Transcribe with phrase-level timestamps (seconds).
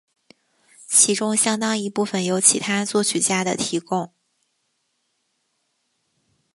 [0.87, 4.11] 其中相当一部分由其他作曲家的提供。